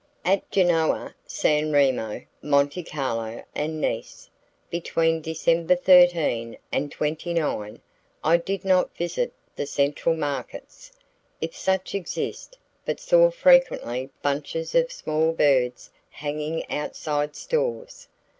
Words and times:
"At 0.25 0.49
Genoa, 0.49 1.13
San 1.27 1.71
Remo, 1.71 2.23
Monte 2.41 2.81
Carlo 2.81 3.43
and 3.53 3.79
Nice, 3.79 4.31
between 4.71 5.21
December 5.21 5.75
13 5.75 6.57
and 6.71 6.91
29, 6.91 7.79
I 8.23 8.37
did 8.37 8.65
not 8.65 8.97
visit 8.97 9.31
the 9.55 9.67
central 9.67 10.15
markets, 10.17 10.91
if 11.39 11.55
such 11.55 11.93
exist, 11.93 12.57
but 12.83 12.99
saw 12.99 13.29
frequently 13.29 14.09
bunches 14.23 14.73
of 14.73 14.91
small 14.91 15.33
birds 15.33 15.91
hanging 16.09 16.67
outside 16.71 17.35
stores.... 17.35 18.07